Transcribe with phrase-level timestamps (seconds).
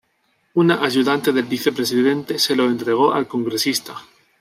[0.55, 3.93] Una ayudante del Vicepresidente se lo entregó al Congresista.